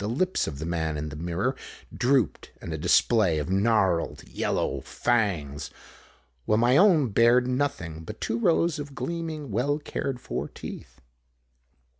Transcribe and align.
The 0.00 0.08
lips 0.08 0.48
of 0.48 0.58
the 0.58 0.66
man 0.66 0.96
in 0.98 1.10
the 1.10 1.14
mirror 1.14 1.54
drooped 1.96 2.50
in 2.60 2.72
a 2.72 2.76
display 2.76 3.38
of 3.38 3.48
gnarled, 3.48 4.24
yellow 4.26 4.80
fangs, 4.80 5.70
while 6.44 6.58
my 6.58 6.76
own 6.76 7.10
bared 7.10 7.46
nothing 7.46 8.02
but 8.02 8.20
two 8.20 8.36
rows 8.40 8.80
of 8.80 8.96
gleaming, 8.96 9.52
well 9.52 9.78
cared 9.78 10.20
for 10.20 10.48
teeth. 10.48 11.00